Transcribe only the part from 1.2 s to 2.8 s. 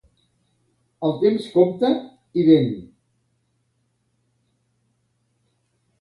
temps compra i ven.